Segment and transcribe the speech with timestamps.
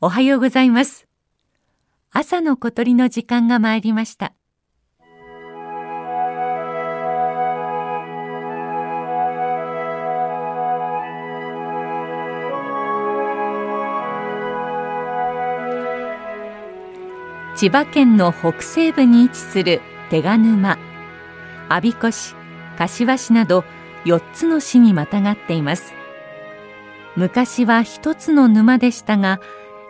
[0.00, 1.08] おはようございます。
[2.12, 4.32] 朝の小鳥の時間が参りました。
[17.56, 19.80] 千葉県の北西部に位置する
[20.10, 20.78] 手賀沼
[21.68, 22.36] 我孫子市
[22.76, 23.64] 柏市など
[24.04, 25.92] 4つの市にまたがっています。
[27.16, 29.40] 昔は一つの沼でしたが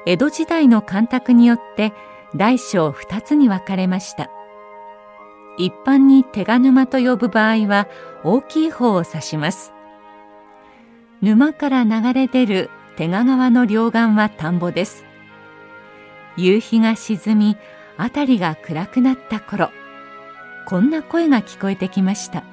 [0.09, 1.93] 江戸時代の干拓によって
[2.35, 4.31] 大小2つに分かれました。
[5.59, 7.89] 一般に手賀沼と呼ぶ場合は
[8.25, 9.75] 大きい方を指します。
[11.21, 15.05] 沼から流れ出る手賀川の両岸は田んぼです。
[16.39, 17.57] 夕日が沈み
[17.99, 19.71] 辺りが暗くなった頃
[20.67, 22.45] こんな声が聞こえてきました。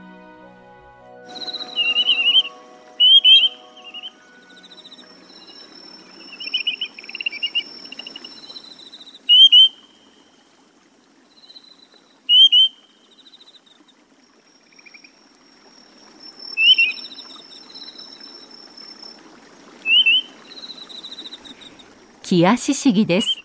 [22.28, 23.38] キアシシギです。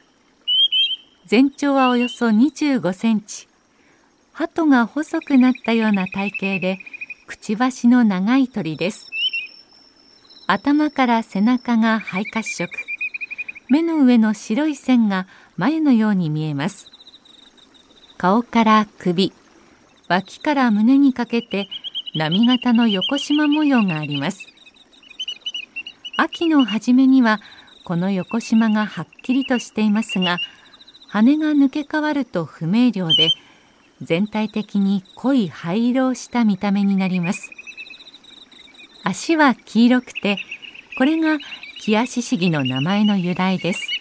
[1.27, 3.47] 全長はおよそ25センチ。
[4.33, 6.78] 鳩が細くなったような体型で
[7.27, 9.09] くちばしの長い鳥です。
[10.47, 12.72] 頭から背中が灰褐色。
[13.69, 15.27] 目の上の白い線が
[15.59, 16.87] 眉のように見えます。
[18.17, 19.34] 顔から首。
[20.09, 21.69] 脇から胸にかけて
[22.15, 24.47] 波形の横縞模様があります。
[26.17, 27.41] 秋の初めには
[27.84, 30.39] この横縞がはっきりとしていますが
[31.09, 33.31] 羽が抜け変わると不明瞭で
[34.00, 37.50] 全体的に濃い灰色をした見た目になります。
[39.05, 40.39] 足は黄色くて
[40.97, 41.39] これが
[41.81, 44.00] キアシシギの名前の由来です。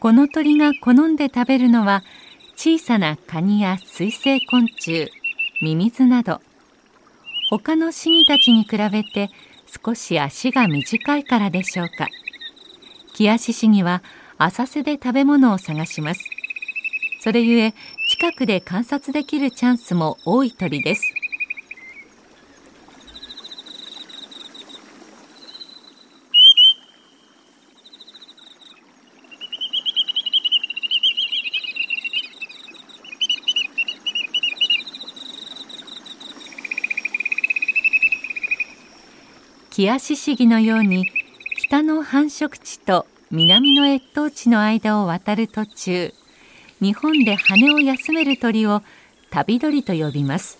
[0.00, 2.02] この鳥が好んで食べるのは
[2.56, 5.12] 小さなカニや水生昆虫
[5.60, 6.40] ミミズなど。
[7.50, 9.28] 他のシギたちに比べて
[9.84, 12.08] 少し足が短いからでしょうか。
[13.12, 14.02] キアシシギは
[14.38, 16.24] 浅瀬で食べ物を探します。
[17.20, 17.74] それゆえ
[18.08, 21.19] 近くで観察できるチャンスも多い鳥です。
[39.80, 41.06] キアシシギのように
[41.56, 46.12] 北の繁殖地と南の越冬地の間を渡る途中
[46.82, 48.82] 日本で羽を休める鳥を
[49.30, 50.58] 旅鳥と呼びます。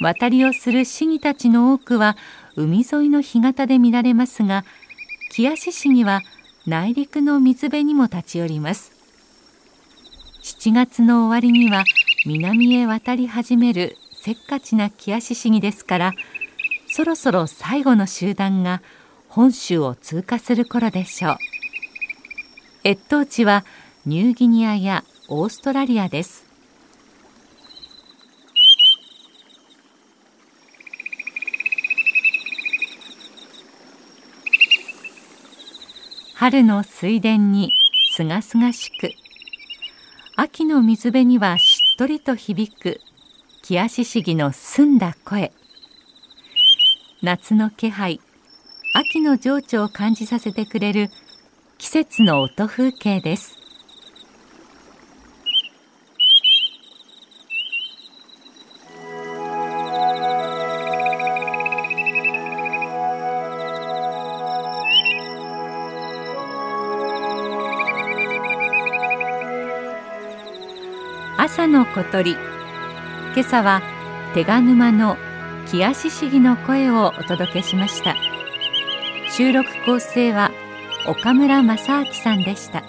[0.00, 2.16] 渡りをするシギたちの多くは
[2.56, 4.64] 海沿いの干潟で見られますが
[5.30, 6.22] キアシシギは
[6.66, 8.90] 内陸の水辺にも立ち寄ります。
[10.42, 11.84] 7月の終わりには
[12.26, 16.14] 南へ渡り始めるせっかちなキアシシギですから
[16.94, 18.82] そろそろ最後の集団が
[19.26, 21.38] 本州を通過する頃でしょう。
[22.84, 23.64] 越冬地は
[24.04, 26.44] ニューギニアやオーストラリアです。
[36.34, 37.72] 春の水田に
[38.14, 39.12] すがすがしく
[40.36, 43.00] 秋の水辺にはしっとりと響く
[43.62, 45.52] キアシシギの澄んだ声。
[47.24, 48.20] 夏の気配。
[48.94, 51.08] 秋の情緒を感じさせてくれる
[51.78, 53.56] 季節の音風景です。
[71.38, 72.32] 朝の小鳥。
[72.32, 72.38] 今
[73.42, 73.80] 朝は
[74.34, 75.16] 手賀沼の
[75.66, 78.16] 木足市議の声をお届けしました。
[79.30, 80.50] 収録構成は
[81.06, 82.84] 岡村正明さんでした。